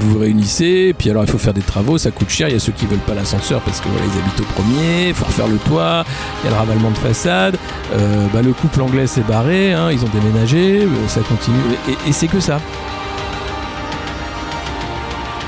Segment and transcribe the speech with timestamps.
[0.00, 2.56] vous vous réunissez, puis alors il faut faire des travaux, ça coûte cher, il y
[2.56, 5.24] a ceux qui veulent pas l'ascenseur parce que voilà, ils habitent au premier, il faut
[5.24, 6.04] refaire le toit,
[6.42, 7.56] il y a le ravalement de façade,
[7.94, 11.58] euh, bah, le couple anglais s'est barré, hein, ils ont déménagé, euh, ça continue,
[12.06, 12.60] et, c'est que ça.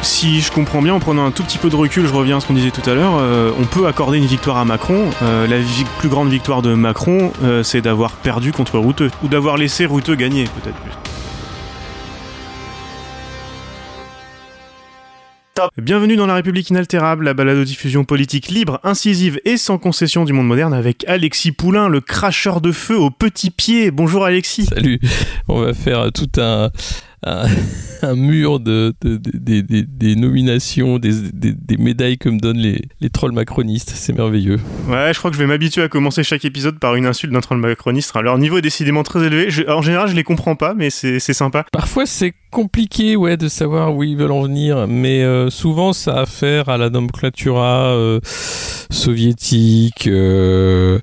[0.03, 2.41] Si je comprends bien, en prenant un tout petit peu de recul, je reviens à
[2.41, 5.11] ce qu'on disait tout à l'heure, euh, on peut accorder une victoire à Macron.
[5.21, 5.57] La
[5.99, 7.33] plus grande victoire de Macron,
[7.63, 10.93] c'est d'avoir perdu contre Routeux, ou d'avoir laissé Routeux gagner, peut-être plus.
[15.77, 20.47] Bienvenue dans La République inaltérable, la balado-diffusion politique libre, incisive et sans concession du monde
[20.47, 23.91] moderne avec Alexis Poulain, le cracheur de feu aux petits pieds.
[23.91, 24.65] Bonjour Alexis.
[24.65, 24.99] Salut,
[25.49, 26.71] on va faire tout un,
[27.25, 27.47] un,
[28.03, 32.83] un mur de, de- de- des- nominations, des, des- des médailles que me donnent les,
[33.01, 34.59] les trolls macronistes, c'est merveilleux.
[34.89, 37.41] Ouais, je crois que je vais m'habituer à commencer chaque épisode par une insulte d'un
[37.41, 38.13] troll macroniste.
[38.21, 39.51] Leur niveau est décidément très élevé.
[39.51, 41.65] Je- en général, je les comprends pas, mais c'est c'est sympa.
[41.73, 46.15] Parfois c'est compliqué ouais, de savoir où ils veulent en venir, mais euh, souvent ça
[46.17, 48.21] a affaire à la nomenclatura euh,
[48.91, 50.07] soviétique.
[50.07, 50.99] euh,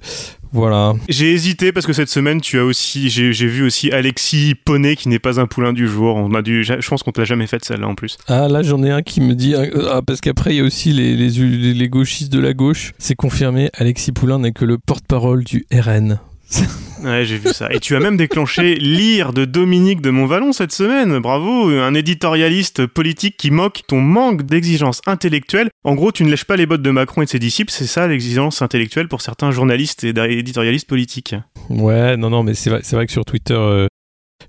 [0.52, 0.94] voilà.
[1.08, 4.96] J'ai hésité parce que cette semaine, tu as aussi, j'ai j'ai vu aussi Alexis Poney
[4.96, 6.16] qui n'est pas un poulain du jour.
[6.16, 8.18] On a dû, je pense qu'on te l'a jamais faite celle-là en plus.
[8.28, 10.64] Ah là j'en ai un qui me dit euh, ah, parce qu'après il y a
[10.64, 12.94] aussi les, les, les- les gauchistes de la gauche.
[12.98, 16.20] C'est confirmé, Alexis Poulain n'est que le porte-parole du RN.
[17.04, 17.72] Ouais, j'ai vu ça.
[17.72, 21.20] Et tu as même déclenché Lire de Dominique de Montvalon cette semaine.
[21.20, 25.70] Bravo, un éditorialiste politique qui moque ton manque d'exigence intellectuelle.
[25.86, 27.72] En gros, tu ne lèches pas les bottes de Macron et de ses disciples.
[27.72, 31.36] C'est ça l'exigence intellectuelle pour certains journalistes et éditorialistes politiques.
[31.70, 33.88] Ouais, non, non, mais c'est vrai, que sur Twitter, euh,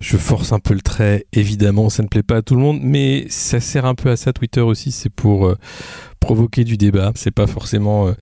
[0.00, 1.26] je force un peu le trait.
[1.32, 4.16] Évidemment, ça ne plaît pas à tout le monde, mais ça sert un peu à
[4.16, 4.90] ça, Twitter aussi.
[4.90, 5.56] C'est pour euh,
[6.18, 7.12] provoquer du débat.
[7.14, 8.12] C'est pas forcément euh,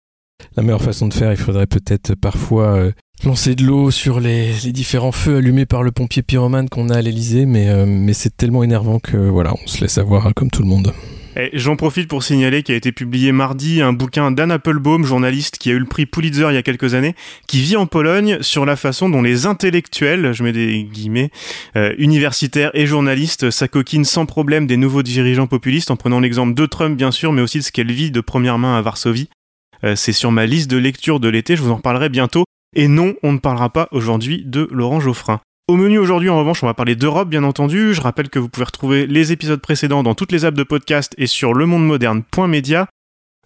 [0.56, 1.32] la meilleure façon de faire.
[1.32, 2.92] Il faudrait peut-être parfois euh,
[3.24, 7.02] lancer de l'eau sur les, différents feux allumés par le pompier pyromane qu'on a à
[7.02, 10.50] l'Elysée, mais, euh, mais c'est tellement énervant que voilà, on se laisse avoir hein, comme
[10.50, 10.92] tout le monde.
[11.52, 15.70] J'en profite pour signaler qu'il a été publié mardi un bouquin d'Anne Applebaum, journaliste qui
[15.70, 17.14] a eu le prix Pulitzer il y a quelques années,
[17.46, 21.30] qui vit en Pologne sur la façon dont les intellectuels, je mets des guillemets,
[21.76, 26.66] euh, universitaires et journalistes s'acoquinent sans problème des nouveaux dirigeants populistes en prenant l'exemple de
[26.66, 29.28] Trump bien sûr, mais aussi de ce qu'elle vit de première main à Varsovie.
[29.84, 32.44] Euh, C'est sur ma liste de lecture de l'été, je vous en reparlerai bientôt.
[32.76, 35.40] Et non, on ne parlera pas aujourd'hui de Laurent Geoffrin.
[35.68, 37.92] Au menu aujourd'hui, en revanche, on va parler d'Europe, bien entendu.
[37.92, 41.14] Je rappelle que vous pouvez retrouver les épisodes précédents dans toutes les apps de podcast
[41.18, 42.88] et sur lemondemoderne.media.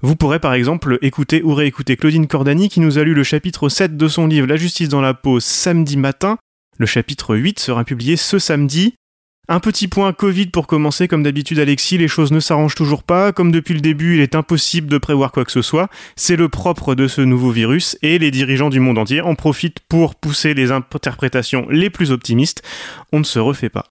[0.02, 3.68] Vous pourrez par exemple écouter ou réécouter Claudine Cordani qui nous a lu le chapitre
[3.68, 6.38] 7 de son livre La justice dans la peau samedi matin.
[6.78, 8.94] Le chapitre 8 sera publié ce samedi.
[9.52, 13.32] Un petit point Covid pour commencer, comme d'habitude Alexis, les choses ne s'arrangent toujours pas.
[13.32, 15.90] Comme depuis le début, il est impossible de prévoir quoi que ce soit.
[16.16, 19.80] C'est le propre de ce nouveau virus et les dirigeants du monde entier en profitent
[19.90, 22.62] pour pousser les interprétations les plus optimistes.
[23.12, 23.84] On ne se refait pas.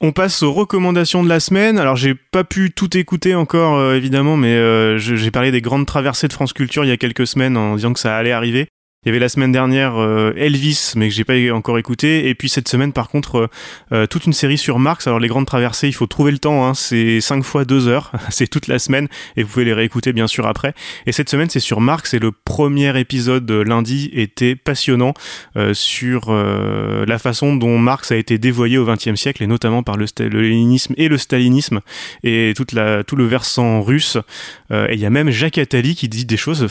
[0.00, 1.76] On passe aux recommandations de la semaine.
[1.76, 5.86] Alors j'ai pas pu tout écouter encore euh, évidemment, mais euh, j'ai parlé des grandes
[5.86, 8.68] traversées de France Culture il y a quelques semaines en disant que ça allait arriver.
[9.04, 12.28] Il y avait la semaine dernière euh, Elvis, mais que j'ai pas encore écouté.
[12.28, 13.48] Et puis cette semaine, par contre, euh,
[13.92, 15.06] euh, toute une série sur Marx.
[15.06, 16.66] Alors les grandes traversées, il faut trouver le temps.
[16.66, 18.12] Hein, c'est 5 fois 2 heures.
[18.30, 19.08] c'est toute la semaine.
[19.36, 20.72] Et vous pouvez les réécouter bien sûr après.
[21.04, 22.14] Et cette semaine, c'est sur Marx.
[22.14, 25.12] Et le premier épisode lundi était passionnant
[25.72, 30.06] sur la façon dont Marx a été dévoyé au XXe siècle, et notamment par le,
[30.18, 31.80] le léninisme et le stalinisme,
[32.22, 34.18] et toute la, tout le versant russe.
[34.70, 36.66] Et il y a même Jacques Attali qui dit des choses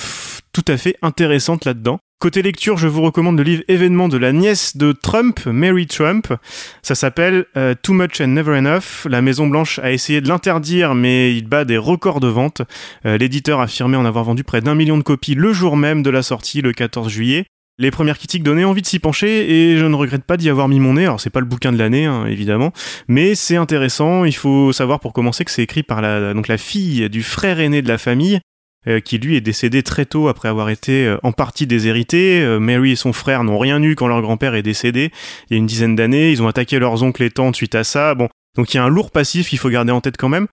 [0.54, 2.00] tout à fait intéressantes là-dedans.
[2.20, 6.34] Côté lecture, je vous recommande le livre Événement de la nièce de Trump, Mary Trump.
[6.82, 9.10] Ça s'appelle euh, Too Much and Never Enough.
[9.10, 12.62] La Maison Blanche a essayé de l'interdire, mais il bat des records de vente.
[13.06, 16.02] Euh, L'éditeur a affirmé en avoir vendu près d'un million de copies le jour même
[16.02, 17.46] de la sortie, le 14 juillet.
[17.80, 20.70] Les premières critiques donnaient envie de s'y pencher et je ne regrette pas d'y avoir
[20.70, 21.04] mis mon nez.
[21.04, 22.72] Alors c'est pas le bouquin de l'année hein, évidemment,
[23.08, 24.24] mais c'est intéressant.
[24.26, 27.60] Il faut savoir pour commencer que c'est écrit par la, donc la fille du frère
[27.60, 28.40] aîné de la famille,
[28.86, 32.42] euh, qui lui est décédé très tôt après avoir été euh, en partie déshérité.
[32.42, 35.10] Euh, Mary et son frère n'ont rien eu quand leur grand-père est décédé
[35.50, 36.32] il y a une dizaine d'années.
[36.32, 38.14] Ils ont attaqué leurs oncles et tantes suite à ça.
[38.14, 40.48] Bon, donc il y a un lourd passif qu'il faut garder en tête quand même.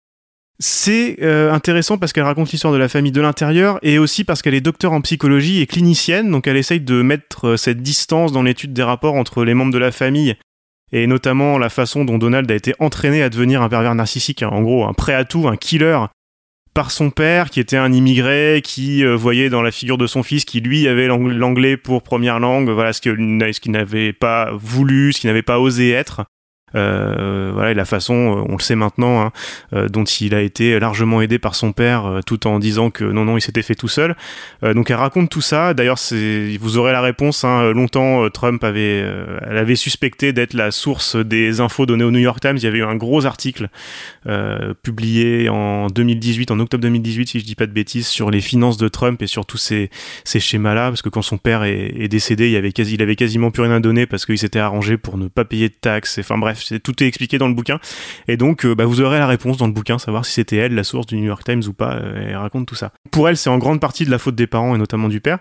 [0.63, 4.53] C'est intéressant parce qu'elle raconte l'histoire de la famille de l'intérieur et aussi parce qu'elle
[4.53, 8.75] est docteur en psychologie et clinicienne, donc elle essaye de mettre cette distance dans l'étude
[8.75, 10.37] des rapports entre les membres de la famille
[10.93, 14.61] et notamment la façon dont Donald a été entraîné à devenir un pervers narcissique, en
[14.61, 15.99] gros un prêt à tout, un killer
[16.75, 20.23] par son père qui était un immigré qui euh, voyait dans la figure de son
[20.23, 24.13] fils qui lui avait l'ang- l'anglais pour première langue, voilà ce que- ce qu'il n'avait
[24.13, 26.23] pas voulu, ce qu'il n'avait pas osé être.
[26.75, 29.33] Euh, et la façon, euh, on le sait maintenant, hein,
[29.75, 33.25] euh, dont il a été largement aidé par son père, tout en disant que non,
[33.25, 34.17] non, il s'était fait tout seul.
[34.63, 35.75] donc elle raconte tout ça.
[35.75, 35.99] D'ailleurs,
[36.61, 37.45] vous aurez la réponse.
[37.45, 37.73] Hein.
[37.73, 39.05] Longtemps, Trump avait,
[39.49, 42.57] elle suspecté d'être la source des infos données au New York Times.
[42.57, 43.69] Il y avait eu un gros article
[44.83, 48.77] publié en 2018, en octobre 2018, si je dis pas de bêtises, sur les finances
[48.77, 49.91] de Trump et sur tous ces,
[50.25, 53.63] ces schémas-là, parce que quand son père est, décédé, il, avait il avait quasiment plus
[53.63, 56.19] rien à donner parce qu'il s'était arrangé pour ne pas payer de taxes.
[56.19, 57.79] Enfin bref, tout est expliqué dans le bouquin.
[58.29, 60.75] Et donc, euh, bah, vous aurez la réponse dans le bouquin, savoir si c'était elle
[60.75, 61.95] la source du New York Times ou pas.
[61.95, 62.93] Euh, elle raconte tout ça.
[63.11, 65.39] Pour elle, c'est en grande partie de la faute des parents et notamment du père.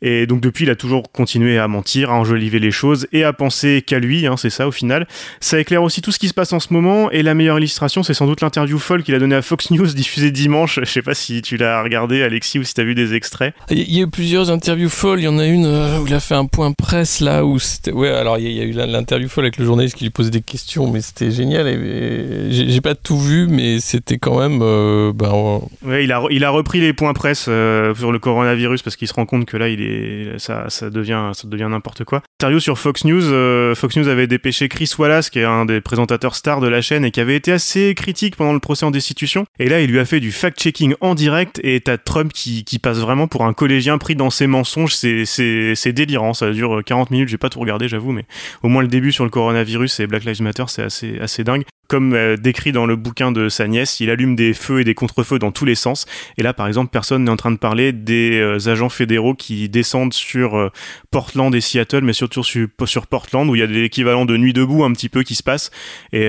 [0.00, 3.32] Et donc depuis, il a toujours continué à mentir, à enjoliver les choses et à
[3.32, 4.26] penser qu'à lui.
[4.26, 5.06] Hein, c'est ça au final.
[5.40, 7.10] Ça éclaire aussi tout ce qui se passe en ce moment.
[7.10, 9.86] Et la meilleure illustration, c'est sans doute l'interview folle qu'il a donnée à Fox News
[9.86, 10.80] diffusée dimanche.
[10.82, 13.54] Je sais pas si tu l'as regardé, Alexis, ou si tu as vu des extraits.
[13.70, 15.20] Il y a eu plusieurs interviews folles.
[15.20, 17.58] Il y en a une euh, où il a fait un point presse là où
[17.58, 17.92] c'était.
[17.92, 20.40] Ouais, alors il y, a eu l'interview folle avec le journaliste qui lui posait des
[20.40, 20.57] questions,
[20.92, 21.66] mais c'était génial.
[21.66, 24.60] Et, j'ai pas tout vu, mais c'était quand même.
[24.62, 28.82] Euh, ben, ouais, il a, il a repris les points presse euh, sur le coronavirus
[28.82, 32.04] parce qu'il se rend compte que là, il est, ça, ça devient, ça devient n'importe
[32.04, 32.22] quoi.
[32.40, 33.22] Interview sur Fox News.
[33.24, 36.80] Euh, Fox News avait dépêché Chris Wallace, qui est un des présentateurs stars de la
[36.80, 39.44] chaîne et qui avait été assez critique pendant le procès en destitution.
[39.58, 42.78] Et là, il lui a fait du fact-checking en direct et t'as Trump qui, qui
[42.78, 44.94] passe vraiment pour un collégien pris dans ses mensonges.
[44.94, 46.34] C'est délirant.
[46.34, 47.28] Ça dure 40 minutes.
[47.28, 48.24] J'ai pas tout regardé, j'avoue, mais
[48.62, 50.82] au moins le début sur le coronavirus et Black Lives Matter, c'est
[51.20, 54.80] assez, dingue comme euh, décrit dans le bouquin de sa nièce, il allume des feux
[54.80, 56.04] et des contre-feux dans tous les sens.
[56.36, 59.68] Et là, par exemple, personne n'est en train de parler des euh, agents fédéraux qui
[59.70, 60.68] descendent sur euh,
[61.10, 64.84] Portland et Seattle, mais surtout sur, Portland, où il y a l'équivalent de nuit debout
[64.84, 65.70] un petit peu qui se passe,
[66.12, 66.28] et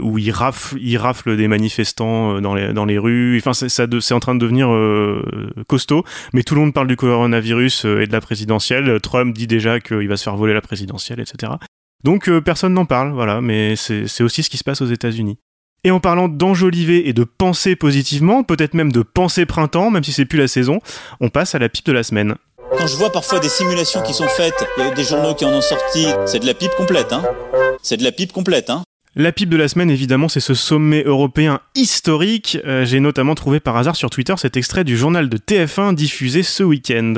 [0.00, 3.38] où ils raflent des manifestants dans les, dans les rues.
[3.38, 4.68] Enfin, c'est en train de devenir
[5.66, 6.04] costaud.
[6.32, 9.00] Mais tout le monde parle du coronavirus et de la présidentielle.
[9.02, 11.52] Trump dit déjà qu'il va se faire voler la présidentielle, etc.
[12.04, 15.38] Donc euh, personne n'en parle, voilà, mais c'est aussi ce qui se passe aux États-Unis.
[15.84, 20.12] Et en parlant d'enjoliver et de penser positivement, peut-être même de penser printemps, même si
[20.12, 20.80] c'est plus la saison,
[21.20, 22.34] on passe à la pipe de la semaine.
[22.76, 25.44] Quand je vois parfois des simulations qui sont faites, il y a des journaux qui
[25.44, 27.22] en ont sorti, c'est de la pipe complète, hein
[27.82, 28.82] C'est de la pipe complète, hein
[29.16, 32.58] la pipe de la semaine, évidemment, c'est ce sommet européen historique.
[32.64, 36.44] Euh, j'ai notamment trouvé par hasard sur Twitter cet extrait du journal de TF1 diffusé
[36.44, 37.14] ce week-end.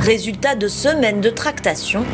[0.00, 2.04] Résultat de semaines de tractation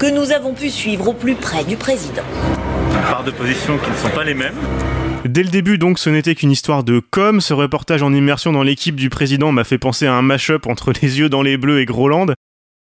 [0.00, 2.22] que nous avons pu suivre au plus près du président.
[3.10, 4.54] Par de positions qui ne sont pas les mêmes.
[5.26, 7.42] Dès le début, donc, ce n'était qu'une histoire de com.
[7.42, 10.92] Ce reportage en immersion dans l'équipe du président m'a fait penser à un mash-up entre
[11.02, 12.28] Les yeux dans les bleus et Groland.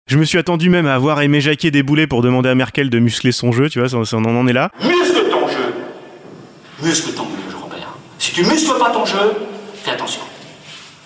[0.08, 2.98] Je me suis attendu même à avoir Aimé Jacquet déboulé pour demander à Merkel de
[2.98, 4.70] muscler son jeu, tu vois, on en est là.
[4.84, 5.74] Muscle ton jeu
[6.82, 7.96] Muscle ton jeu, Robert.
[8.18, 9.32] Si tu muscles pas ton jeu,
[9.82, 10.20] fais attention.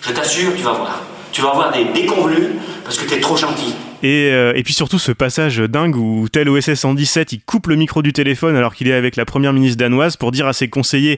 [0.01, 1.03] Je t'assure, tu vas voir.
[1.31, 2.49] Tu vas avoir des déconvenus
[2.83, 3.73] parce que t'es trop gentil.
[4.03, 8.01] Euh, et, puis surtout ce passage dingue où tel OSS 117 il coupe le micro
[8.01, 11.17] du téléphone alors qu'il est avec la première ministre danoise pour dire à ses conseillers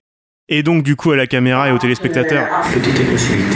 [0.50, 2.50] et donc du coup à la caméra et aux téléspectateurs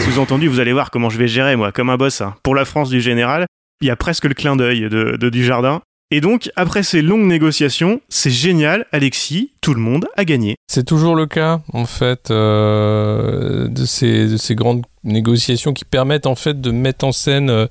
[0.05, 2.35] sous-entendu vous allez voir comment je vais gérer moi comme un boss hein.
[2.41, 3.45] pour la France du général
[3.81, 7.27] il y a presque le clin d'œil de, du jardin et donc, après ces longues
[7.27, 10.55] négociations, c'est génial, Alexis, tout le monde a gagné.
[10.67, 16.25] C'est toujours le cas, en fait, euh, de, ces, de ces grandes négociations qui permettent,
[16.25, 17.67] en fait, de mettre en scène euh,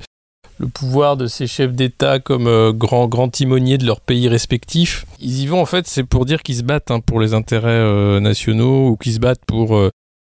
[0.58, 5.06] le pouvoir de ces chefs d'État comme euh, grands grand timoniers de leurs pays respectifs.
[5.20, 7.70] Ils y vont en fait, c'est pour dire qu'ils se battent hein, pour les intérêts
[7.70, 9.90] euh, nationaux ou qu'ils se battent pour euh,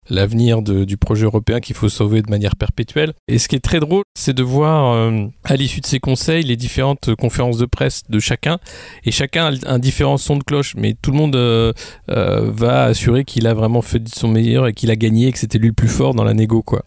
[0.09, 3.13] l'avenir du projet européen qu'il faut sauver de manière perpétuelle.
[3.29, 5.13] Et ce qui est très drôle, c'est de voir
[5.45, 8.59] à l'issue de ces conseils les différentes conférences de presse de chacun.
[9.05, 11.73] Et chacun a un différent son de cloche, mais tout le monde
[12.07, 15.39] va assurer qu'il a vraiment fait de son meilleur et qu'il a gagné et que
[15.39, 16.83] c'était lui le plus fort dans la négo, quoi.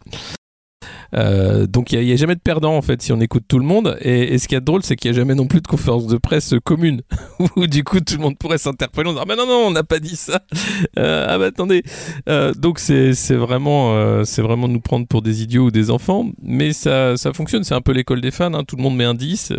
[1.15, 3.65] Euh, donc il n'y a, jamais de perdant en fait si on écoute tout le
[3.65, 3.97] monde.
[4.01, 6.17] Et, ce qui est drôle, c'est qu'il n'y a jamais non plus de conférence de
[6.17, 7.03] presse commune
[7.57, 9.71] où du coup tout le monde pourrait s'interpeller en disant ah ben non non on
[9.71, 10.41] n'a pas dit ça.
[10.99, 11.83] Euh, ah bah attendez.
[12.29, 16.73] Euh, donc c'est vraiment c'est vraiment nous prendre pour des idiots ou des enfants, mais
[16.73, 17.65] ça ça fonctionne.
[17.65, 18.53] C'est un peu l'école des fans.
[18.55, 18.65] Hein.
[18.65, 19.53] Tout le monde met un 10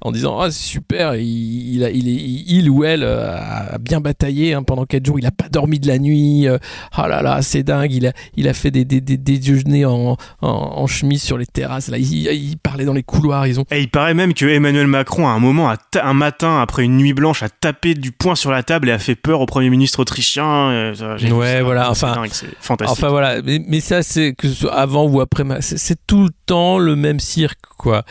[0.00, 1.14] en disant ah c'est super.
[1.16, 5.18] Il, il, a, il, ou elle a bien bataillé hein, pendant 4 jours.
[5.18, 6.46] Il a pas dormi de la nuit.
[6.92, 7.92] Ah là là c'est dingue.
[7.92, 11.46] Il a il a fait des des, des, des déjeuners en en, chemise sur les
[11.46, 11.88] terrasses.
[11.88, 13.46] Là, ils, parlaient dans les couloirs.
[13.46, 13.64] Ils ont.
[13.70, 17.12] Et il paraît même que Emmanuel Macron, à un moment, un matin après une nuit
[17.12, 20.00] blanche, a tapé du poing sur la table et a fait peur au premier ministre
[20.00, 20.70] autrichien.
[20.70, 21.90] Euh, ouais, voilà.
[21.90, 22.22] Enfin,
[22.60, 22.98] fantastique.
[22.98, 23.40] Enfin voilà.
[23.42, 27.20] Mais, ça, c'est que ce soit avant ou après, c'est tout le temps le même
[27.20, 28.04] cirque, quoi.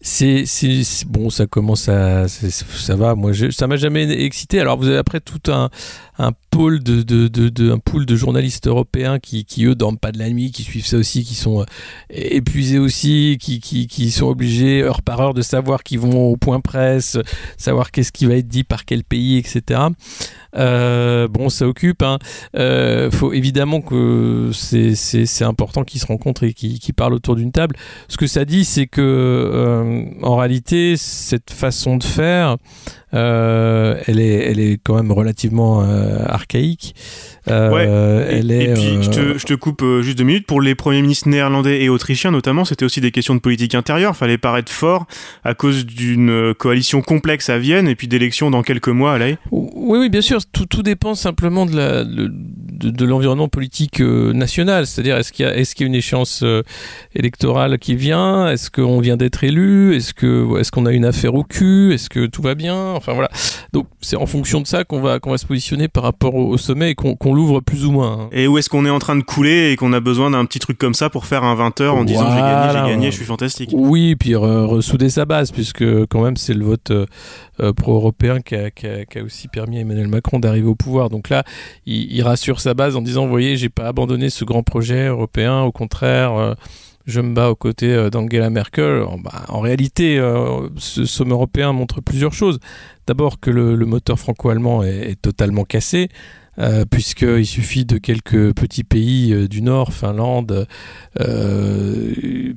[0.00, 0.44] C'est,
[1.06, 3.14] bon, ça commence à, ça va.
[3.14, 4.60] Moi, je, ça m'a jamais excité.
[4.60, 5.70] Alors, vous avez après tout un
[6.50, 10.18] pôle de, de, de, un pool de journalistes européens qui, qui eux dorment pas de
[10.18, 11.66] la nuit, qui suivent ça aussi, qui sont sont
[12.10, 16.36] épuisés aussi, qui, qui, qui sont obligés heure par heure de savoir qu'ils vont au
[16.36, 17.18] point presse,
[17.56, 19.80] savoir qu'est-ce qui va être dit par quel pays, etc.
[20.56, 22.02] Euh, bon, ça occupe.
[22.02, 22.18] Hein.
[22.56, 27.76] Euh, faut évidemment que c'est important qu'ils se rencontrent et qu'ils parlent autour d'une table.
[28.08, 32.56] Ce que ça dit, c'est que euh, en réalité, cette façon de faire,
[33.12, 36.94] elle, est, elle est quand même relativement archaïque.
[37.46, 37.88] Ouais.
[38.30, 40.46] Elle et, est, et puis, je te, je, te, coupe juste deux minutes.
[40.46, 44.14] Pour les premiers ministres néerlandais et autrichiens, notamment, c'était aussi des questions de politique intérieure.
[44.16, 45.06] Fallait paraître fort
[45.44, 49.26] à cause d'une coalition complexe à Vienne et puis d'élections dans quelques mois à La
[49.50, 50.37] Oui, oui, bien sûr.
[50.52, 52.30] Tout, tout dépend simplement de la, de,
[52.90, 54.86] de l'environnement politique national.
[54.86, 56.44] C'est-à-dire, est-ce qu'il y, est qu y, a une échéance
[57.14, 58.48] électorale qui vient?
[58.48, 59.94] Est-ce qu'on vient d'être élu?
[59.94, 61.92] Est-ce qu'on est qu'on a une affaire au cul?
[61.94, 62.92] Est-ce que tout va bien?
[62.92, 63.30] Enfin voilà.
[63.72, 66.56] Donc c'est en fonction de ça qu'on va, qu'on va se positionner par rapport au,
[66.58, 68.20] sommet et qu'on qu l'ouvre plus ou moins.
[68.20, 68.28] Hein.
[68.32, 70.58] Et où est-ce qu'on est en train de couler et qu'on a besoin d'un petit
[70.58, 73.10] truc comme ça pour faire un 20 heures en voilà, disant j'ai gagné, j'ai gagné,
[73.10, 73.70] je suis fantastique.
[73.72, 78.70] Oui, puis ressouder sa base puisque quand même c'est le vote euh, pro-européen qui a,
[78.70, 81.08] qui, a, qui a, aussi permis à Emmanuel Macron d'arriver au pouvoir.
[81.08, 81.44] Donc là,
[81.86, 85.62] il, rassure sa base en disant, vous voyez, j'ai pas abandonné ce grand projet européen,
[85.62, 86.34] au contraire.
[86.34, 86.54] Euh,
[87.06, 89.02] je me bats aux côtés euh, d'Angela Merkel.
[89.02, 92.58] En, bah, réalité, euh, ce sommet européen montre plusieurs choses.
[93.06, 96.08] D'abord que le, moteur franco-allemand est, totalement cassé.
[96.90, 100.66] Puisqu'il suffit de quelques petits pays du Nord, Finlande,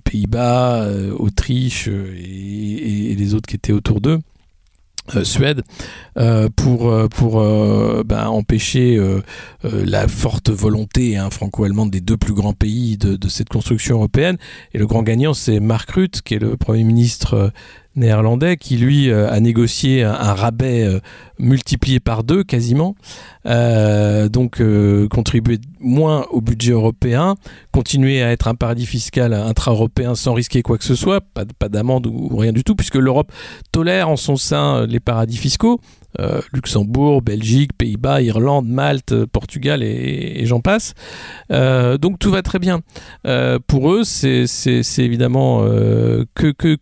[0.03, 0.87] Pays-Bas,
[1.19, 4.17] Autriche et, les autres qui étaient autour d'eux,
[5.15, 5.63] euh, Suède
[6.17, 9.00] euh, pour pour euh, ben, empêcher
[9.63, 14.38] la forte volonté hein, franco-allemande des deux plus grands pays de, de, cette construction européenne.
[14.74, 17.51] Et le grand gagnant c'est Mark Rutte qui est le premier ministre
[17.95, 21.01] néerlandais qui lui a négocié un, rabais
[21.41, 22.95] multiplié par deux quasiment
[23.48, 27.36] euh, donc euh, contribuer moins au budget européen
[27.71, 32.05] continuer à être un paradis fiscal intra-européen sans risquer quoi que ce soit pas, d'amende
[32.05, 33.31] ou rien du tout puisque l'Europe
[33.71, 35.81] tolère en son sein les paradis fiscaux
[36.19, 40.93] euh, Luxembourg, Belgique, Pays-Bas, Irlande, Malte, Portugal et, j'en passe.
[41.51, 42.81] Euh, donc tout va très bien.
[43.25, 44.45] Euh, pour eux, c'est
[44.97, 45.61] évidemment
[46.35, 46.77] que, que.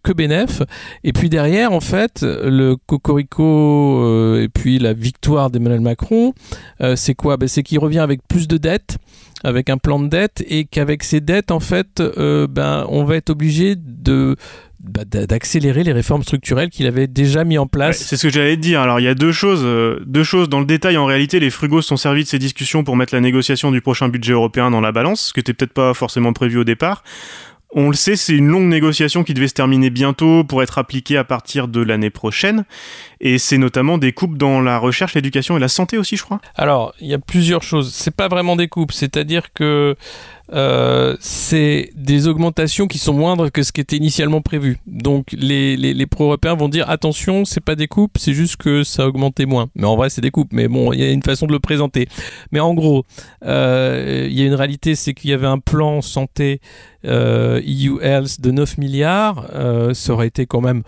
[1.04, 6.34] Et puis derrière, en fait, le cocorico et puis la victoire d'Emmanuel Macron,
[6.96, 7.38] c'est quoi?
[7.38, 8.98] Ben, C'est qu'il revient avec plus de dettes
[9.42, 13.30] avec un plan de dette et qu'avec ces dettes en fait ben on va être
[13.30, 14.36] obligé de
[14.80, 17.98] bah, d'accélérer les réformes structurelles qu'il avait déjà mis en place.
[17.98, 18.80] C'est ce que j'allais te dire.
[18.80, 20.96] Alors il y a deux choses, euh, deux choses dans le détail.
[20.96, 24.08] En réalité, les frugos sont servis de ces discussions pour mettre la négociation du prochain
[24.08, 27.04] budget européen dans la balance, ce qui n'était peut-être pas forcément prévu au départ.
[27.72, 31.18] On le sait, c'est une longue négociation qui devait se terminer bientôt pour être appliquée
[31.18, 32.66] à partir de l'année prochaine.
[33.22, 36.40] Et c'est notamment des coupes dans la recherche, l'éducation et la santé aussi, je crois.
[36.56, 37.94] Alors, il y a plusieurs choses.
[37.94, 39.96] C'est pas vraiment des coupes, c'est-à-dire que
[40.52, 44.80] euh, c'est des augmentations qui sont moindres que ce qui était initialement prévu.
[44.88, 48.84] Donc les, les, les pro-européens vont dire attention, c'est pas des coupes, c'est juste que
[48.84, 49.70] ça a augmenté moins.
[49.76, 50.52] Mais en vrai, c'est des coupes.
[50.52, 52.08] Mais bon, il y a une façon de le présenter.
[52.52, 53.06] Mais en gros,
[53.46, 56.62] euh, il y a une réalité, c'est qu'il y avait un plan santé
[57.06, 59.46] euh, EU Health de 9 milliards.
[59.54, 60.84] Euh, ça aurait été quand même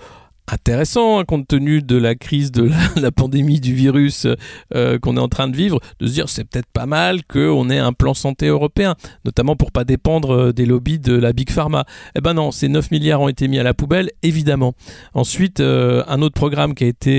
[0.47, 2.69] intéressant hein, compte tenu de la crise de
[2.99, 4.27] la, pandémie du virus
[4.75, 7.69] euh, qu'on est en train de vivre de se dire c'est peut-être pas mal qu'on
[7.69, 8.95] ait un plan santé européen
[9.25, 11.85] notamment pour pas dépendre euh, des lobbies de la big pharma.
[12.15, 14.73] Eh ben non ces 9 milliards ont été mis à la poubelle évidemment.
[15.13, 17.11] Ensuite euh, un autre programme qui a été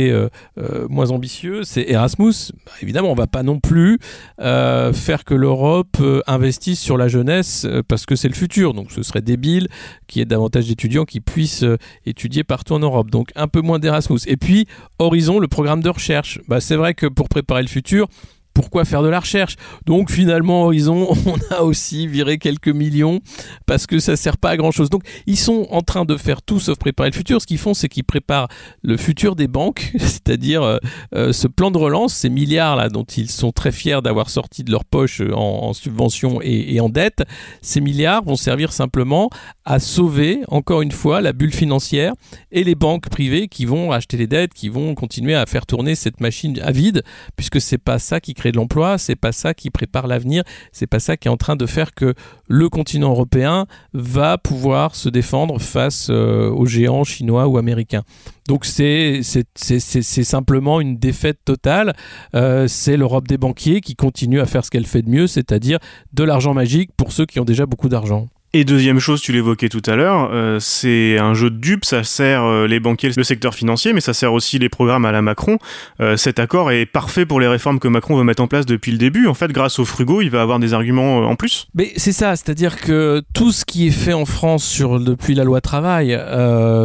[0.88, 2.52] moins ambitieux c'est Erasmus.
[2.66, 3.98] Bah, évidemment on va pas non plus
[4.38, 8.74] faire que l'Europe investisse sur la jeunesse parce que c'est le futur.
[8.74, 9.68] Donc ce serait débile
[10.06, 11.64] qu'il y ait davantage d'étudiants qui puissent
[12.06, 14.18] étudier partout en Europe donc un peu moins d'Erasmus.
[14.26, 14.66] Et puis,
[14.98, 16.40] Horizon, le programme de recherche.
[16.48, 18.08] Bah, c'est vrai que pour préparer le futur,
[18.54, 19.56] pourquoi faire de la recherche?
[19.86, 23.20] Donc finalement, Horizon, on a aussi viré quelques millions
[23.66, 24.90] parce que ça sert pas à grand chose.
[24.90, 27.40] Donc ils sont en train de faire tout sauf préparer le futur.
[27.40, 28.48] Ce qu'ils font, c'est qu'ils préparent
[28.82, 30.78] le futur des banques, c'est-à-dire euh,
[31.14, 34.64] euh, ce plan de relance, ces milliards là dont ils sont très fiers d'avoir sorti
[34.64, 37.22] de leur poche en, en subvention et, et en dette.
[37.60, 39.30] Ces milliards vont servir simplement
[39.64, 42.12] à sauver encore une fois la bulle financière
[42.50, 45.94] et les banques privées qui vont acheter les dettes, qui vont continuer à faire tourner
[45.94, 47.02] cette machine à vide,
[47.36, 50.86] puisque c'est pas ça qui crée de l'emploi, c'est pas ça qui prépare l'avenir, c'est
[50.86, 52.14] pas ça qui est en train de faire que
[52.48, 58.02] le continent européen va pouvoir se défendre face euh, aux géants chinois ou américains.
[58.48, 61.94] Donc c'est simplement une défaite totale.
[62.34, 65.78] Euh, c'est l'Europe des banquiers qui continue à faire ce qu'elle fait de mieux, c'est-à-dire
[66.12, 68.28] de l'argent magique pour ceux qui ont déjà beaucoup d'argent.
[68.54, 72.04] Et deuxième chose, tu l'évoquais tout à l'heure, euh, c'est un jeu de dupes, ça
[72.04, 75.22] sert euh, les banquiers, le secteur financier, mais ça sert aussi les programmes à la
[75.22, 75.56] Macron.
[76.00, 78.92] Euh, cet accord est parfait pour les réformes que Macron veut mettre en place depuis
[78.92, 79.26] le début.
[79.26, 81.66] En fait, grâce au frugo, il va avoir des arguments en plus.
[81.74, 85.44] Mais c'est ça, c'est-à-dire que tout ce qui est fait en France sur, depuis la
[85.44, 86.10] loi travail,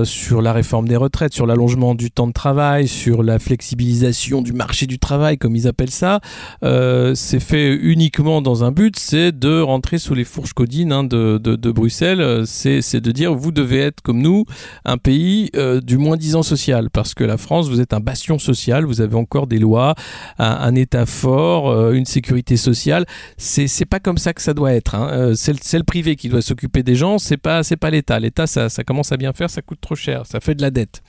[0.06, 4.54] sur la réforme des retraites, sur l'allongement du temps de travail, sur la flexibilisation du
[4.54, 6.22] marché du travail, comme ils appellent ça,
[6.62, 11.38] c'est fait uniquement dans un but, c'est de rentrer sous les fourches codines hein, de,
[11.38, 14.46] de de Bruxelles, euh, c'est de dire vous devez être comme nous
[14.86, 18.40] un pays euh, du moins disant social, parce que la France, vous êtes un bastion
[18.40, 19.96] social, vous avez encore des lois,
[20.38, 23.06] un, État fort, euh, une sécurité sociale.
[23.38, 24.96] C'est pas comme ça que ça doit être.
[24.96, 25.34] Hein.
[25.36, 28.20] C'est le, privé qui doit s'occuper des gens, c'est pas c'est pas l'État.
[28.20, 30.72] L'État, ça, ça, commence à bien faire, ça coûte trop cher, ça fait de la
[30.72, 31.02] dette.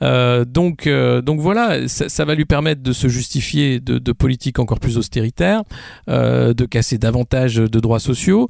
[0.00, 4.98] donc donc voilà, ça, va lui permettre de se justifier de, de politiques encore plus
[4.98, 5.62] austéritaires,
[6.08, 8.48] de casser davantage de droits sociaux,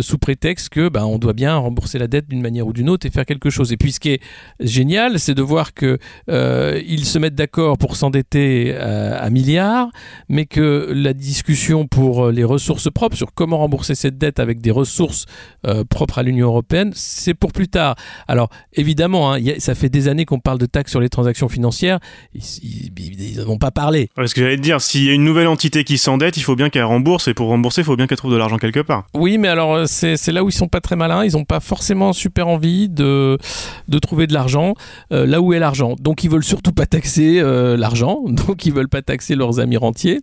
[0.00, 3.06] sous prétexte que bah, on doit bien rembourser la dette d'une manière ou d'une autre
[3.06, 3.72] et faire quelque chose.
[3.72, 4.20] Et puis ce qui est
[4.60, 5.98] génial, c'est de voir que
[6.30, 9.88] euh, ils se mettent d'accord pour s'endetter euh, à, milliards,
[10.28, 14.70] mais que la discussion pour les ressources propres, sur comment rembourser cette dette avec des
[14.70, 15.26] ressources
[15.66, 17.96] euh, propres à l'Union européenne, c'est pour plus tard.
[18.28, 21.98] Alors évidemment, hein, ça fait des années qu'on parle de taxes sur les transactions financières,
[22.34, 24.08] ils n'en ont pas parlé.
[24.14, 26.56] Parce que j'allais te dire, s'il y a une nouvelle entité qui s'endette, il faut
[26.56, 29.06] bien qu'elle rembourse, et pour rembourser, il faut bien qu'elle trouve de l'argent quelque part.
[29.14, 32.12] Oui, mais alors c'est là où ils sont pas très malins, ils n'ont pas forcément
[32.12, 33.38] super envie de,
[33.86, 34.74] de trouver de l'argent
[35.12, 35.94] euh, là où est l'argent.
[36.00, 39.76] Donc ils veulent surtout pas taxer euh, l'argent, donc ils veulent pas taxer leurs amis
[39.76, 40.20] rentiers.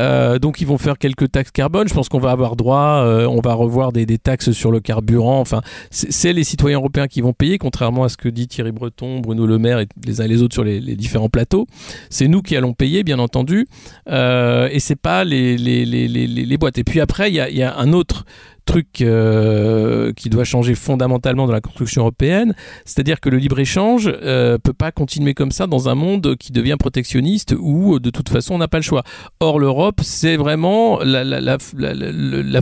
[0.00, 1.86] Euh, donc ils vont faire quelques taxes carbone.
[1.86, 5.38] Je pense qu'on va avoir droit, on va revoir des, des, taxes sur le carburant.
[5.38, 5.60] Enfin,
[5.92, 9.46] c'est les citoyens européens qui vont payer, contrairement à ce que dit Thierry Breton, Bruno
[9.46, 11.68] Le Maire et les uns et les autres sur les, différents plateaux.
[12.10, 13.68] C'est nous qui allons payer, bien entendu,
[14.08, 16.78] et c'est pas les, les, les, les, boîtes.
[16.78, 18.24] Et puis après, il y a, y a un autre
[18.64, 22.54] truc euh, qui doit changer fondamentalement dans la construction européenne,
[22.84, 26.76] c'est-à-dire que le libre-échange euh, peut pas continuer comme ça dans un monde qui devient
[26.78, 29.02] protectionniste où de toute façon on n'a pas le choix.
[29.40, 31.58] Or l'Europe, c'est vraiment la,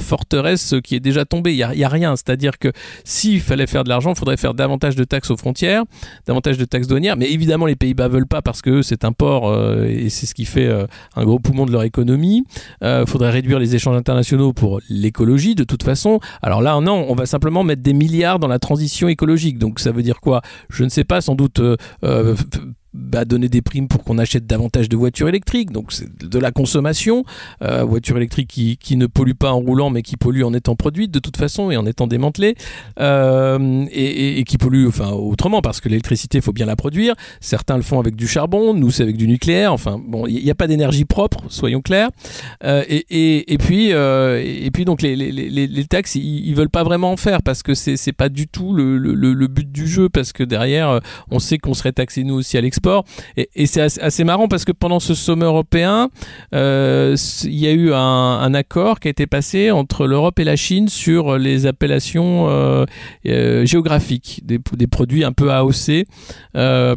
[0.01, 2.73] forteresse qui est déjà tombée, il n'y a, rien, c'est-à-dire que
[3.05, 5.85] s'il fallait faire de l'argent, il faudrait faire davantage de taxes aux frontières,
[6.27, 9.49] davantage de taxes douanières, mais évidemment les Pays-Bas veulent pas parce que c'est un port
[9.49, 12.45] euh, et c'est ce qui fait euh, un gros poumon de leur économie.
[12.81, 15.90] Il euh, faudrait réduire les échanges internationaux pour l'écologie de toute façon
[16.43, 19.59] alors là, non, on va simplement mettre des milliards dans la transition écologique.
[19.59, 20.43] Donc ça veut dire quoi?
[20.69, 22.35] Je ne sais pas, sans doute euh, euh,
[22.93, 25.71] bah, donner des primes pour qu'on achète davantage de voitures électriques.
[25.71, 27.25] Donc c'est de la consommation.
[27.63, 30.75] Euh, voiture électrique qui, qui, ne pollue pas en roulant mais qui pollue en étant
[30.75, 32.57] produite de toute façon et en étant démantelée.
[32.99, 37.15] Euh, et, qui pollue enfin, autrement parce que l'électricité, il faut bien la produire.
[37.41, 39.73] Certains le font avec du charbon, nous c'est avec du nucléaire.
[39.73, 42.11] Enfin bon, il n'y a pas d'énergie propre, soyons clairs.
[42.65, 46.71] Euh, et, et, puis, euh, et puis donc les, les, les, taxes, ils, ils, veulent
[46.71, 49.87] pas vraiment en faire parce que c'est pas du tout le, le, le, but du
[49.87, 51.01] jeu parce que derrière,
[51.31, 52.80] on sait qu'on serait taxé nous aussi à l'export
[53.37, 56.09] et, c'est assez, marrant parce que pendant ce sommet européen,
[56.55, 60.57] euh, il y a eu un, accord qui a été passé entre l'Europe et la
[60.57, 62.85] Chine sur les appellations euh,
[63.27, 66.07] euh, géographiques des, produits un peu AOC,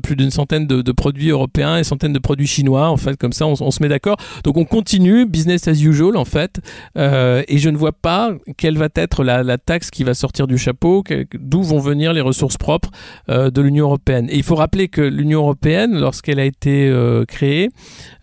[0.01, 2.89] plus d'une centaine de, produits européens et centaines de produits chinois.
[2.89, 4.17] En fait, comme ça, on, se met d'accord.
[4.43, 6.59] Donc on continue, business as usual en fait.
[6.95, 10.57] et je ne vois pas quelle va être la, la taxe qui va sortir du
[10.57, 12.89] chapeau, d'où vont venir les ressources propres
[13.27, 14.27] de l'Union européenne.
[14.29, 17.69] Et il faut rappeler que l'Union européenne lorsqu'elle a été euh, créée,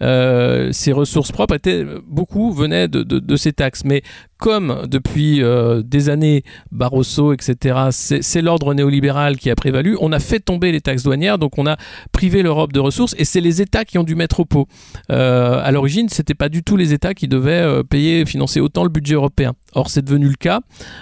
[0.02, 3.84] euh, ses ressources propres étaient beaucoup venaient de, ces taxes.
[3.84, 4.02] Mais
[4.40, 10.18] comme depuis euh, des années Barroso, etc., c'est l'ordre néolibéral qui a prévalu, on a
[10.18, 11.76] fait tomber les taxes douanières, donc on a
[12.10, 14.66] privé l'Europe de ressources, et c'est les États qui ont dû mettre au pot.
[15.10, 18.82] Euh, à l'origine, c'était pas du tout les États qui devaient euh, payer, financer autant
[18.82, 19.52] le budget européen.
[19.74, 20.60] Or, c'est devenu le cas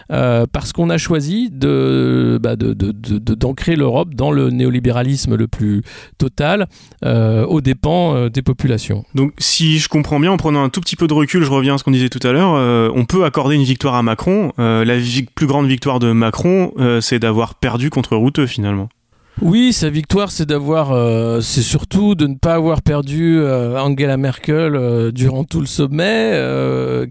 [0.08, 5.82] parce qu'on a choisi bah, d'ancrer l'Europe dans le néolibéralisme le plus
[6.18, 6.37] total,
[7.04, 9.04] aux dépens des populations.
[9.14, 11.74] Donc, si je comprends bien, en prenant un tout petit peu de recul, je reviens
[11.74, 14.52] à ce qu'on disait tout à l'heure, on peut accorder une victoire à Macron.
[14.58, 14.94] Euh, la
[15.34, 18.88] plus grande victoire de Macron, euh, c'est d'avoir perdu contre Routeux finalement.
[19.40, 24.16] Oui, sa victoire, c'est d'avoir, euh, c'est surtout de ne pas avoir perdu euh, Angela
[24.16, 26.32] Merkel euh, durant tout le sommet,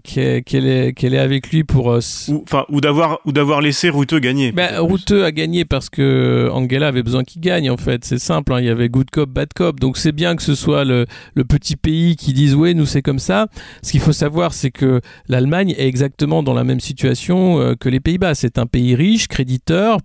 [0.04, 1.86] qu'elle est, qu'elle est avec lui pour.
[1.86, 4.52] ou, enfin, ou d'avoir, ou d'avoir laissé Routeux gagner.
[4.52, 7.70] Ben, Routeux a gagné parce que Angela avait besoin qu'il gagne.
[7.70, 8.52] En fait, c'est simple.
[8.52, 9.80] Hein, il y avait good cop, bad cop.
[9.80, 13.02] Donc c'est bien que ce soit le, le petit pays qui dise ouais, nous c'est
[13.02, 13.46] comme ça.
[13.82, 18.00] Ce qu'il faut savoir, c'est que l'Allemagne est exactement dans la même situation que les
[18.00, 18.34] Pays-Bas.
[18.34, 19.98] C'est un pays riche, créditeur,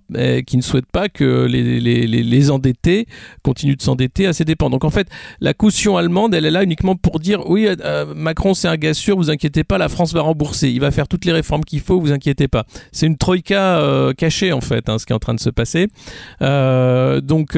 [0.48, 3.08] qui ne souhaite pas que les, les les, endettés
[3.42, 4.70] continuent de s'endetter à ses dépens.
[4.70, 5.08] Donc en fait,
[5.40, 8.94] la caution allemande, elle est là uniquement pour dire oui, euh, Macron c'est un gars
[8.94, 11.80] sûr, vous inquiétez pas, la France va rembourser, il va faire toutes les réformes qu'il
[11.80, 12.66] faut, vous inquiétez pas.
[12.92, 15.50] C'est une troïka euh, cachée en fait, hein, ce qui est en train de se
[15.50, 15.88] passer.
[16.42, 17.58] Euh, donc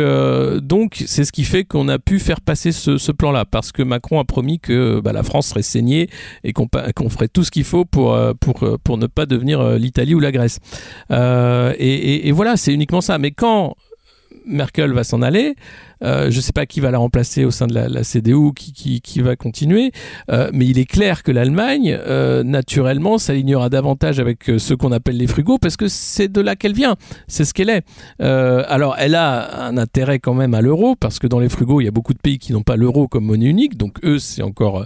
[1.06, 4.26] c'est ce qui fait qu'on a pu faire passer ce, plan-là parce que Macron a
[4.26, 6.10] promis que bah, la France serait saignée
[6.44, 6.68] et qu'on
[7.10, 10.60] ferait tout ce qu'il faut pour ne pas devenir l'Italie ou la Grèce.
[11.10, 13.18] et voilà, c'est uniquement ça.
[13.18, 13.76] Mais quand
[14.45, 15.55] Merkel va s'en aller,
[16.06, 19.02] euh, je ne sais pas qui va la remplacer au sein de la, CDU, qui,
[19.02, 19.91] qui, va continuer,
[20.32, 25.18] euh, mais il est clair que l'Allemagne, euh, naturellement, s'alignera davantage avec ce qu'on appelle
[25.18, 26.96] les frugaux, parce que c'est de là qu'elle vient,
[27.28, 27.84] c'est ce qu'elle est.
[28.20, 31.86] alors, elle a un intérêt quand même à l'euro, parce que dans les frugaux, il
[31.86, 34.44] y a beaucoup de pays qui n'ont pas l'euro comme monnaie unique, donc eux, c'est
[34.44, 34.86] encore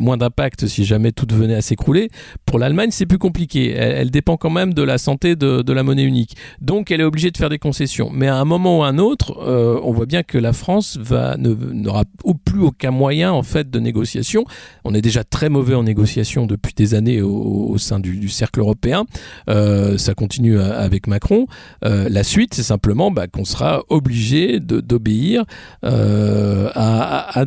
[0.00, 2.10] moins d'impact si jamais tout venait à s'écrouler.
[2.44, 3.70] Pour l'Allemagne, c'est plus compliqué.
[3.70, 6.36] Elle, dépend quand même de la santé de, de, la monnaie unique.
[6.60, 8.10] Donc, elle est obligée de faire des concessions.
[8.12, 10.98] Mais à un moment ou à un autre, on voit bien que la France
[11.38, 12.04] n'aura
[12.44, 14.44] plus aucun moyen en fait de négociation.
[14.84, 19.04] On est déjà très mauvais en négociation depuis des années au, sein du, cercle européen.
[19.48, 21.46] Euh, ça continue avec Macron.
[21.84, 25.44] Euh, la suite, c'est simplement bah, qu'on sera obligé d'obéir
[25.84, 27.44] euh, à,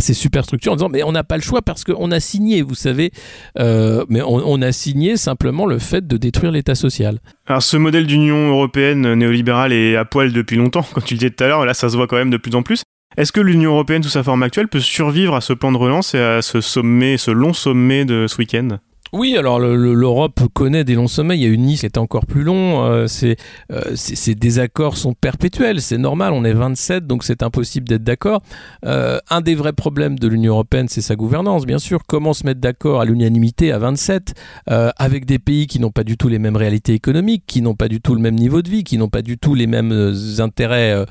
[0.00, 2.74] ces superstructures en disant mais on n'a pas le choix parce qu'on a signé, vous
[2.74, 3.12] savez,
[3.58, 7.18] mais on a signé simplement le fait de détruire l'État social.
[7.46, 11.30] Alors ce modèle d'Union européenne néolibérale est à poil depuis longtemps, comme tu le disais
[11.30, 12.82] tout à l'heure, là ça se voit quand même de plus en plus.
[13.16, 16.14] Est-ce que l'Union européenne sous sa forme actuelle peut survivre à ce plan de relance
[16.14, 18.78] et à ce sommet, ce long sommet de ce week-end?
[19.14, 21.36] Oui, alors l'Europe connaît des longs sommets.
[21.36, 22.82] Il y a une Nice qui était encore plus long.
[22.86, 23.06] Euh,
[23.70, 25.82] euh, ces désaccords sont perpétuels.
[25.82, 26.32] C'est normal.
[26.32, 28.40] On est 27, donc c'est impossible d'être d'accord.
[28.86, 32.00] Euh, un des vrais problèmes de l'Union européenne, c'est sa gouvernance, bien sûr.
[32.08, 34.32] Comment se mettre d'accord à l'unanimité à 27
[34.66, 37.88] avec des pays qui n'ont pas du tout les mêmes réalités économiques, qui n'ont pas
[37.88, 41.04] du tout le même niveau de vie, qui n'ont pas du tout les mêmes intérêts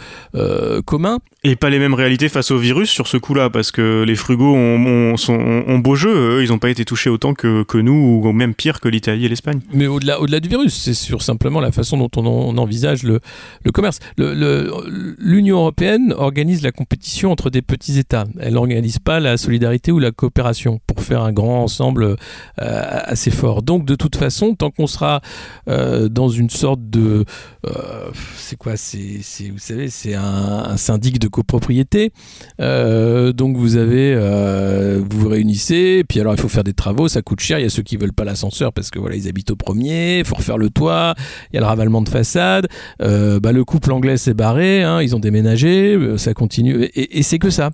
[0.85, 1.19] communs?
[1.43, 4.55] Et pas les mêmes réalités face au virus sur ce coup-là, parce que les frugaux
[4.55, 6.43] ont, beau jeu.
[6.43, 9.59] Ils n'ont pas été touchés autant que nous ou même pire que l'Italie et l'Espagne.
[9.73, 13.19] Mais au-delà, au-delà du virus, c'est sur simplement la façon dont on, envisage le,
[13.63, 13.99] le commerce.
[14.17, 18.25] L'Union européenne organise la compétition entre des petits États.
[18.39, 22.15] Elle n'organise pas la solidarité ou la coopération pour faire un grand ensemble euh,
[22.57, 23.61] assez fort.
[23.61, 25.21] Donc de toute façon, tant qu'on sera
[25.67, 27.25] euh, dans une sorte de...
[27.65, 32.11] Euh, c'est quoi c'est, Vous savez, c'est un, un, syndic de copropriété.
[32.59, 34.15] donc vous avez...
[34.99, 37.65] vous vous réunissez, puis alors il faut faire des travaux, ça coûte cher, il y
[37.65, 40.57] a ceux qui veulent pas l'ascenseur parce que voilà ils habitent au premier, faut refaire
[40.57, 41.15] le toit,
[41.51, 42.67] il y a le ravalement de façade,
[43.01, 47.23] euh, bah, le couple anglais s'est barré, hein, ils ont déménagé, euh, ça continue et,
[47.23, 47.71] c'est que ça.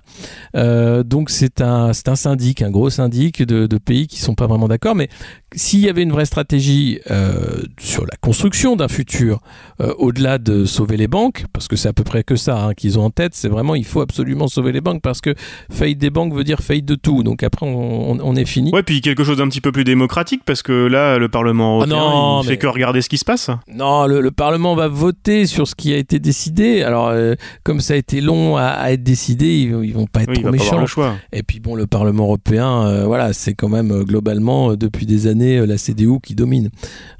[0.56, 4.46] Euh, donc c'est un un syndic, un gros syndic de, de pays qui sont pas
[4.46, 5.08] vraiment d'accord, mais
[5.54, 9.40] s'il y avait une vraie stratégie euh, sur la construction d'un futur,
[9.80, 12.74] euh, au-delà de sauver les banques, parce que c'est à peu près que ça hein,
[12.74, 15.34] qu'ils ont en tête, c'est vraiment il faut absolument sauver les banques parce que
[15.70, 17.22] faillite des banques veut dire faillite de tout.
[17.22, 18.70] Donc après on, on, est fini.
[18.72, 21.86] Ouais, puis quelque chose d'un petit peu plus démocratique parce que là le Parlement ah
[21.86, 23.50] européen il fait que regarder ce qui se passe.
[23.72, 26.82] Non, le, Parlement va voter sur ce qui a été décidé.
[26.82, 27.34] Alors euh,
[27.64, 30.84] comme ça a été long à, être décidé, ils, vont pas être trop méchants.
[31.32, 35.66] Et puis bon, le Parlement européen, voilà, c'est quand même globalement depuis des années euh,
[35.66, 36.70] la CDU qui domine.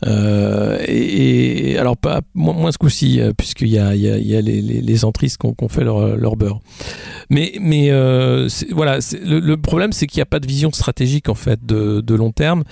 [0.06, 4.60] Euh, et, alors, pas moins, ce coup-ci, euh, puisqu'il y a, il y a, les,
[4.62, 6.60] les, centristes qui ont, fait leur, leur, beurre.
[7.30, 7.90] Mais, mais
[8.72, 12.32] voilà, le, problème, c'est qu'il n'y a pas de vision stratégique, en fait, de, long
[12.32, 12.64] terme.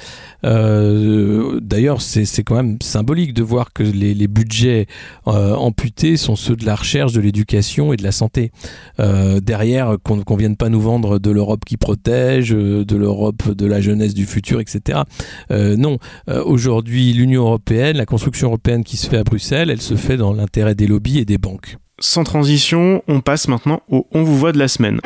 [0.43, 4.87] D'ailleurs, c'est quand même symbolique de voir que les budgets
[5.27, 8.51] amputés sont ceux de la recherche, de l'éducation et de la santé.
[8.99, 13.81] derrière, qu'on ne vienne pas nous vendre de l'Europe qui protège, de l'Europe de la
[13.81, 15.01] jeunesse du futur, etc.
[15.51, 19.83] Euh, non, euh, aujourd'hui, l'Union européenne, la construction européenne qui se fait à Bruxelles, elle
[19.83, 21.77] se fait dans l'intérêt des lobbies et des banques.
[21.99, 25.01] Sans transition, on passe maintenant au On vous voit de la semaine.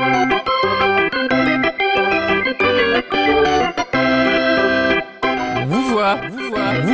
[5.68, 6.39] Vous voit, vous voit,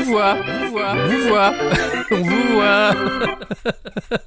[0.09, 1.53] vous voit, vous voit, vous voit.
[2.11, 2.95] Vous voit.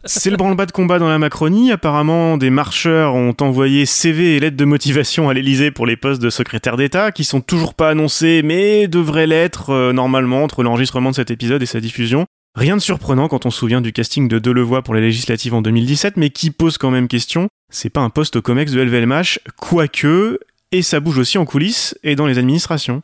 [0.03, 1.71] C'est le branle-bas de combat dans la Macronie.
[1.71, 6.21] Apparemment, des marcheurs ont envoyé CV et lettres de motivation à l'Elysée pour les postes
[6.21, 11.11] de secrétaire d'État, qui sont toujours pas annoncés, mais devraient l'être euh, normalement entre l'enregistrement
[11.11, 12.25] de cet épisode et sa diffusion.
[12.55, 15.61] Rien de surprenant quand on se souvient du casting de Delevoye pour les législatives en
[15.61, 17.47] 2017, mais qui pose quand même question.
[17.71, 20.39] C'est pas un poste au COMEX de LVMH, quoique,
[20.73, 23.01] et ça bouge aussi en coulisses et dans les administrations.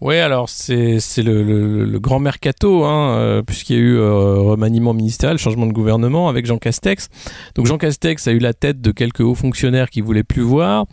[0.00, 4.38] Oui, alors c'est le, le, le, grand mercato, hein, euh, puisqu'il y a eu euh,
[4.38, 7.10] remaniement ministériel, changement de gouvernement avec Jean Castex.
[7.54, 10.86] Donc Jean Castex a eu la tête de quelques hauts fonctionnaires qui voulaient plus voir,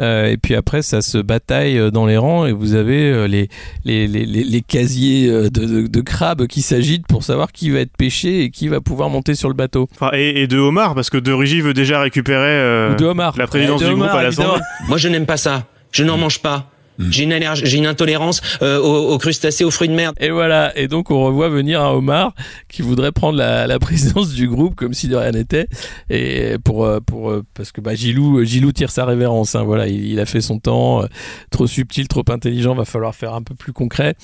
[0.00, 3.48] euh, et puis après ça se bataille dans les rangs et vous avez les,
[3.84, 7.96] les, les, les, casiers de, de, de crabes qui s'agitent pour savoir qui va être
[7.96, 9.88] pêché et qui va pouvoir monter sur le bateau.
[9.94, 13.36] Enfin, et, et, de Omar, parce que De Rugy veut déjà récupérer de Omar.
[13.38, 14.60] la présidence du groupe à l'Assemblée.
[14.88, 16.68] Moi je n'aime pas ça, je n'en mange pas.
[17.10, 20.12] J'ai une allergie, j'ai une intolérance euh, aux, aux, crustacés, aux fruits de mer.
[20.20, 20.76] Et voilà.
[20.76, 22.34] Et donc on revoit venir un homard
[22.68, 25.68] qui voudrait prendre la, la présidence du groupe comme si de rien n'était.
[26.10, 29.54] Et pour pour parce que bah Gilou Gilou tire sa révérence.
[29.54, 31.04] Hein, voilà, il, il, a fait son temps.
[31.50, 32.74] trop subtil, trop intelligent.
[32.74, 34.14] Va falloir faire un peu plus concret.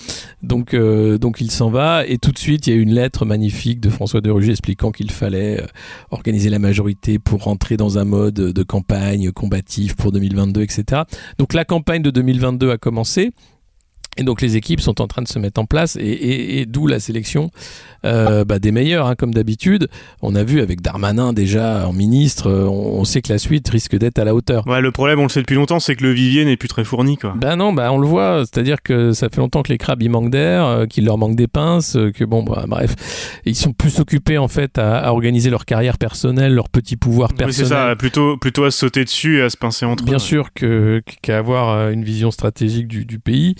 [0.42, 2.06] Donc euh, donc il s'en va.
[2.06, 4.90] Et tout de suite il y a une lettre magnifique de François de Rugy expliquant
[4.90, 5.66] qu'il fallait euh,
[6.10, 11.02] organiser la majorité pour rentrer dans un mode de campagne combatif pour 2022, etc.
[11.38, 13.32] Donc la campagne de 2022 a commencé.
[14.16, 16.66] Et donc les équipes sont en train de se mettre en place et, et, et
[16.66, 17.50] d'où la sélection
[18.04, 19.88] euh, bah, des meilleurs, hein, comme d'habitude.
[20.22, 23.96] On a vu avec Darmanin déjà en ministre, on, on sait que la suite risque
[23.96, 24.66] d'être à la hauteur.
[24.66, 26.84] Ouais, le problème, on le sait depuis longtemps, c'est que le vivier n'est plus très
[26.84, 27.16] fourni.
[27.16, 27.34] Quoi.
[27.36, 30.10] Ben non, bah on le voit, c'est-à-dire que ça fait longtemps que les crabes ils
[30.10, 32.94] manquent d'air, euh, qu'il leur manque des pinces, euh, que bon, bah, bref,
[33.46, 37.32] ils sont plus occupés en fait à, à organiser leur carrière personnelle, leur petit pouvoir
[37.32, 37.48] personnel.
[37.48, 40.18] Oui, c'est ça, plutôt, plutôt à sauter dessus et à se pincer entre Bien eux.
[40.18, 43.54] sûr que, qu'à avoir une vision stratégique du, du pays.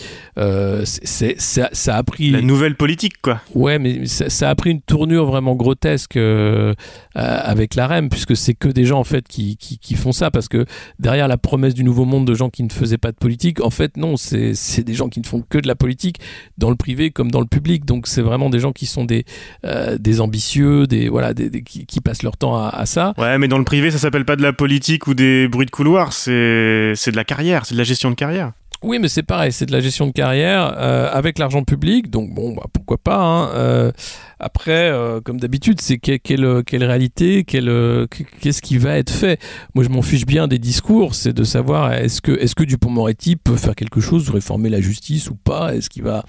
[0.44, 2.30] Euh, c'est, ça, ça, a pris.
[2.30, 3.40] La nouvelle politique, quoi.
[3.54, 6.74] Ouais, mais ça, ça a pris une tournure vraiment grotesque euh,
[7.14, 10.30] avec la REM, puisque c'est que des gens, en fait, qui, qui, qui, font ça.
[10.30, 10.66] Parce que
[10.98, 13.70] derrière la promesse du nouveau monde de gens qui ne faisaient pas de politique, en
[13.70, 16.18] fait, non, c'est, c'est des gens qui ne font que de la politique,
[16.58, 17.84] dans le privé comme dans le public.
[17.84, 19.24] Donc, c'est vraiment des gens qui sont des,
[19.64, 23.14] euh, des ambitieux, des, voilà, des, des qui, qui, passent leur temps à, à, ça.
[23.16, 25.70] Ouais, mais dans le privé, ça s'appelle pas de la politique ou des bruits de
[25.70, 28.52] couloir, c'est, c'est de la carrière, c'est de la gestion de carrière.
[28.84, 32.34] Oui, mais c'est pareil, c'est de la gestion de carrière euh, avec l'argent public, donc
[32.34, 33.16] bon, bah, pourquoi pas.
[33.16, 33.92] Hein, euh,
[34.38, 38.06] après, euh, comme d'habitude, c'est quelle, quelle, réalité, quelle,
[38.42, 39.40] qu'est-ce qui va être fait?
[39.74, 43.36] Moi, je m'en fiche bien des discours, c'est de savoir est-ce que, est-ce que Dupont-Moretti
[43.36, 45.74] peut faire quelque chose, réformer la justice ou pas?
[45.74, 46.22] Est-ce qu'il va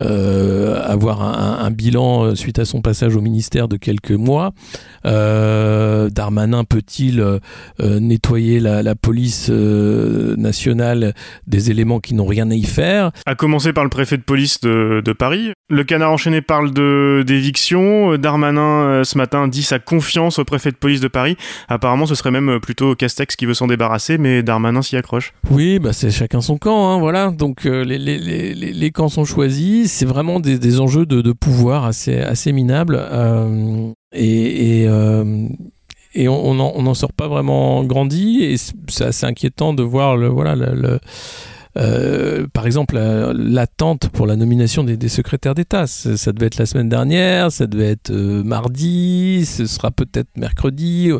[0.00, 4.52] avoir un, bilan suite à son passage au ministère de quelques mois?
[5.04, 7.24] Darmanin peut-il
[7.78, 11.14] nettoyer la police nationale
[11.46, 14.60] des éléments qui n'ont rien à y faire À commencer par le préfet de police
[14.60, 15.52] de, de Paris.
[15.68, 16.72] Le canard enchaîné parle
[17.24, 18.16] d'éviction.
[18.16, 21.36] Darmanin ce matin dit sa confiance au préfet de police de Paris.
[21.68, 25.32] Apparemment, ce serait même plutôt Castex qui veut s'en débarrasser, mais Darmanin s'y accroche.
[25.50, 27.30] Oui, bah c'est chacun son camp, hein, voilà.
[27.30, 29.90] Donc euh, les, les, les, les, camps sont choisis.
[29.92, 32.98] C'est vraiment des, des, enjeux de, de, pouvoir assez assez minables.
[33.00, 35.46] Euh, et, et euh,
[36.12, 40.56] et on n'en sort pas vraiment grandi et c'est assez inquiétant de voir le voilà
[40.56, 40.98] le, le
[41.78, 45.86] euh, par exemple, l'attente pour la nomination des, secrétaires d'État.
[45.86, 51.10] Ça devait être la semaine dernière, ça devait être euh, mardi, ce sera peut-être mercredi.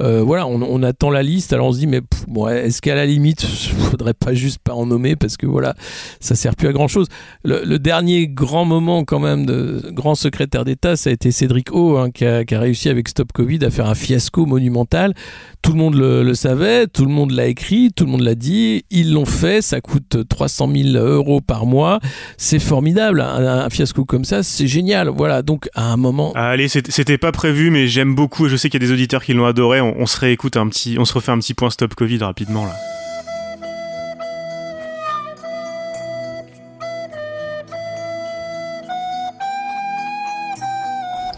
[0.00, 1.52] Euh, voilà, on, attend la liste.
[1.52, 4.86] Alors on se dit, mais bon, est-ce qu'à la limite, faudrait pas juste pas en
[4.86, 5.74] nommer parce que voilà,
[6.20, 7.06] ça sert plus à grand chose.
[7.44, 11.98] Le, dernier grand moment quand même de grand secrétaire d'État, ça a été Cédric O,
[11.98, 15.14] hein, qui, a, qui, a, réussi avec Stop Covid à faire un fiasco monumental.
[15.62, 18.34] Tout le monde le, le savait, tout le monde l'a écrit, tout le monde l'a
[18.34, 18.84] dit.
[18.90, 22.00] Ils l'ont fait, ça coûte coûte 300 000 euros par mois.
[22.36, 23.20] C'est formidable.
[23.20, 25.08] Un, un, fiasco comme ça, c'est génial.
[25.08, 25.42] Voilà.
[25.42, 26.32] Donc, à un moment.
[26.34, 28.48] Ah, allez, c'était pas prévu, mais j'aime beaucoup.
[28.48, 29.80] Je sais qu'il y a des auditeurs qui l'ont adoré.
[29.80, 32.66] On, on, se réécoute un petit, on se refait un petit point stop Covid rapidement
[32.66, 32.74] là.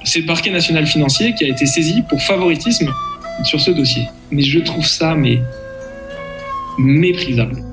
[0.04, 2.90] C'est le parquet national financier qui a été saisi pour favoritisme
[3.44, 4.08] sur ce dossier.
[4.30, 5.42] Mais je trouve ça mais
[6.78, 7.67] méprisable.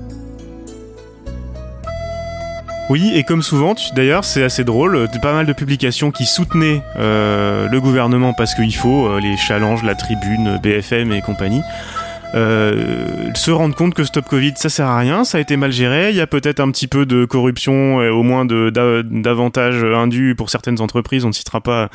[2.88, 7.68] Oui, et comme souvent, d'ailleurs, c'est assez drôle, pas mal de publications qui soutenaient euh,
[7.68, 11.62] le gouvernement parce qu'il faut, euh, les challenges, la tribune, BFM et compagnie,
[12.36, 15.72] euh, se rendre compte que Stop Covid, ça sert à rien, ça a été mal
[15.72, 20.36] géré, il y a peut-être un petit peu de corruption, et au moins d'avantages indus
[20.36, 21.90] pour certaines entreprises, on ne citera pas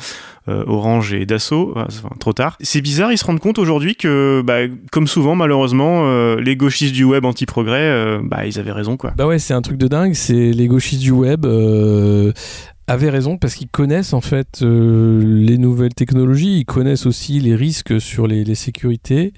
[0.49, 2.57] euh, Orange et Dassault, enfin, trop tard.
[2.61, 6.95] C'est bizarre, ils se rendent compte aujourd'hui que, bah, comme souvent, malheureusement, euh, les gauchistes
[6.95, 9.11] du web anti-progrès, euh, bah, ils avaient raison, quoi.
[9.15, 11.45] Bah ouais, c'est un truc de dingue, c'est les gauchistes du web
[12.87, 17.55] avaient raison parce qu'ils connaissent en fait euh, les nouvelles technologies, ils connaissent aussi les
[17.55, 19.33] risques sur les, sécurités.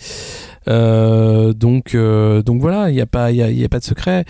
[0.68, 4.26] Euh, donc, euh, donc voilà, il n'y a, pas, y a, pas de secret.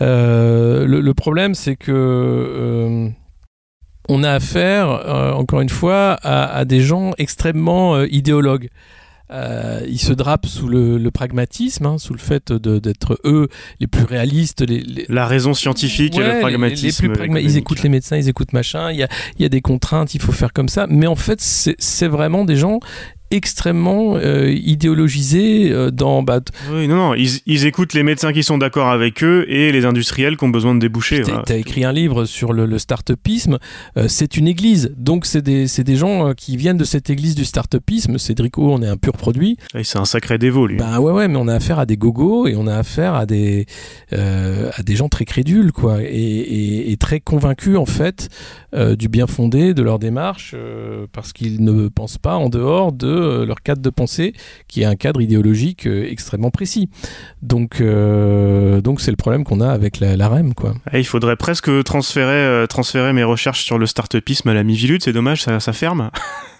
[0.00, 3.10] Le, problème, c'est que
[4.08, 8.68] on a affaire, encore une fois, à des gens extrêmement idéologues.
[9.32, 13.48] Euh, ils se drapent sous le, pragmatisme, hein, sous le fait d'être eux
[13.80, 14.60] les plus réalistes.
[14.60, 17.12] Les, La raison scientifique et le pragmatisme.
[17.36, 20.20] ils écoutent les médecins, ils écoutent machin, il y a, y a des contraintes, il
[20.20, 20.86] faut faire comme ça.
[20.88, 22.80] Mais en fait, c'est vraiment des gens
[23.32, 26.22] extrêmement euh, idéologisés euh, dans.
[26.22, 26.40] Bah,
[26.70, 30.36] oui, non, non, ils, écoutent les médecins qui sont d'accord avec eux et les industriels
[30.36, 31.22] qui ont besoin de déboucher.
[31.22, 33.58] Tu as écrit un livre sur le, le start-upisme.
[33.96, 37.44] Euh, c'est une église, donc c'est des, des, gens qui viennent de cette église du
[37.44, 38.18] start-upisme.
[38.18, 39.56] Cédric O, on est un pur produit.
[39.82, 40.76] c'est un sacré dévot, lui.
[40.76, 43.24] Bah ouais, ouais, mais on a affaire à des gogos et on a affaire à
[43.24, 43.66] des,
[44.12, 48.28] à des gens très crédules, quoi, et, et, et très convaincus, en fait,
[48.98, 50.54] du bien fondé de leur démarche,
[51.12, 54.34] parce qu'ils ne pensent pas en dehors de euh, leur cadre de pensée,
[54.68, 56.88] qui est un cadre idéologique euh, extrêmement précis.
[57.42, 60.74] Donc, euh, donc c'est le problème qu'on a avec la, REM, quoi.
[60.90, 65.02] Ah, il faudrait presque transférer, transférer mes recherches sur le start-upisme à la Mivilude.
[65.02, 66.10] C'est dommage, ça, ça ferme.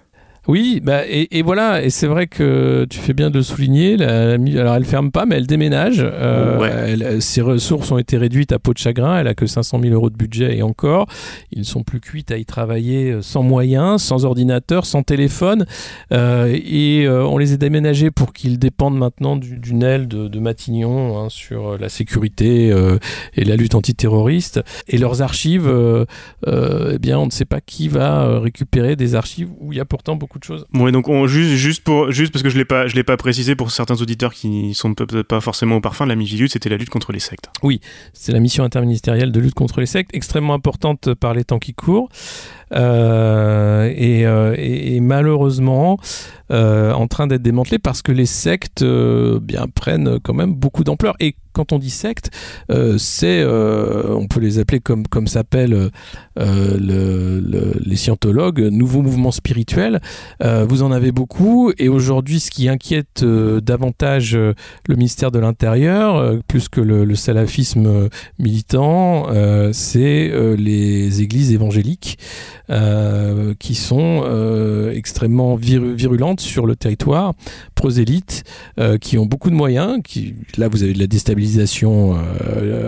[0.48, 3.94] Oui, bah, et, voilà, et c'est vrai que tu fais bien de le souligner.
[4.02, 6.00] alors elle ferme pas, mais elle déménage.
[6.02, 9.18] Euh, ses ressources ont été réduites à peau de chagrin.
[9.18, 11.06] Elle a que 500 000 euros de budget et encore.
[11.52, 15.64] Ils ne sont plus cuits à y travailler euh, sans moyens, sans ordinateur, sans téléphone.
[16.12, 21.28] Euh, et on les a déménagés pour qu'ils dépendent maintenant d'une aile de, Matignon hein,
[21.28, 22.74] sur la sécurité
[23.34, 24.60] et la lutte antiterroriste.
[24.88, 25.70] Et leurs archives,
[26.46, 29.84] eh bien, on ne sait pas qui va récupérer des archives où il y a
[29.84, 30.66] pourtant beaucoup de choses.
[30.74, 33.16] Ouais, donc on, juste, juste, pour, juste parce que je l'ai pas, je l'ai pas
[33.16, 36.68] précisé pour certains auditeurs qui sont peut-être pas forcément au parfum de la Mivilude, c'était
[36.68, 37.50] la lutte contre les sectes.
[37.62, 37.80] Oui,
[38.12, 41.74] c'est la mission interministérielle de lutte contre les sectes, extrêmement importante par les temps qui
[41.74, 42.08] courent.
[42.74, 45.98] Euh, euh, et, malheureusement
[46.50, 51.14] euh, en train d'être démantelée parce que les sectes bien prennent quand même beaucoup d'ampleur
[51.20, 52.30] et quand on dit secte,
[52.98, 55.90] c'est, on peut les appeler comme, comme s'appellent
[56.36, 60.00] le, les scientologues, nouveaux mouvements spirituels.
[60.40, 64.54] vous en avez beaucoup et aujourd'hui, ce qui inquiète davantage le
[64.94, 69.26] ministère de l'Intérieur, plus que le, salafisme militant,
[69.72, 72.18] c'est les églises évangéliques.
[72.70, 77.34] Euh, qui sont euh, extrêmement virulentes sur le territoire,
[77.74, 78.44] prosélytes,
[78.78, 79.98] euh, qui ont beaucoup de moyens.
[80.56, 81.41] Là, vous avez de la déstabilisation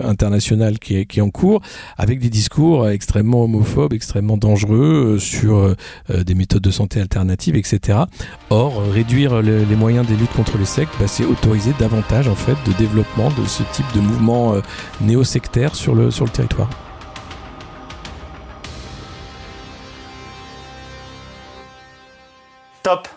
[0.03, 1.61] internationale qui est, qui est, en cours,
[1.97, 5.75] avec des discours extrêmement homophobes, extrêmement dangereux sur
[6.09, 7.99] des méthodes de santé alternatives, etc.
[8.49, 12.57] Or, réduire les moyens des luttes contre les sectes, bah, c'est autoriser davantage en fait
[12.65, 14.55] de développement de ce type de mouvement
[15.01, 16.69] néo-sectaire sur le, sur le territoire.
[22.85, 23.14] Top